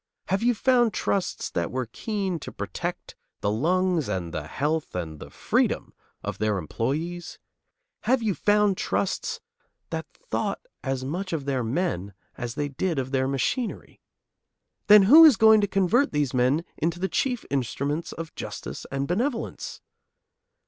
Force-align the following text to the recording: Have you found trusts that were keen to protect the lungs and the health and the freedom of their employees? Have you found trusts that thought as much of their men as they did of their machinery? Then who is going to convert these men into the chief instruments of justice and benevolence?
Have 0.29 0.41
you 0.41 0.55
found 0.55 0.95
trusts 0.95 1.47
that 1.51 1.69
were 1.69 1.85
keen 1.85 2.39
to 2.39 2.51
protect 2.51 3.13
the 3.41 3.51
lungs 3.51 4.09
and 4.09 4.33
the 4.33 4.47
health 4.47 4.95
and 4.95 5.19
the 5.19 5.29
freedom 5.29 5.93
of 6.23 6.39
their 6.39 6.57
employees? 6.57 7.37
Have 8.05 8.23
you 8.23 8.33
found 8.33 8.77
trusts 8.77 9.41
that 9.91 10.07
thought 10.11 10.59
as 10.83 11.05
much 11.05 11.33
of 11.33 11.45
their 11.45 11.63
men 11.63 12.15
as 12.35 12.55
they 12.55 12.69
did 12.69 12.97
of 12.97 13.11
their 13.11 13.27
machinery? 13.27 14.01
Then 14.87 15.03
who 15.03 15.23
is 15.23 15.37
going 15.37 15.61
to 15.61 15.67
convert 15.67 16.11
these 16.11 16.33
men 16.33 16.65
into 16.79 16.99
the 16.99 17.07
chief 17.07 17.45
instruments 17.51 18.11
of 18.11 18.33
justice 18.33 18.87
and 18.91 19.07
benevolence? 19.07 19.81